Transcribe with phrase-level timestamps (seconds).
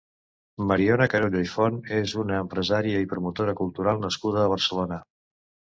[0.71, 5.01] Mariona Carulla i Font és una empresària i promotora cultural nascuda a Barcelona.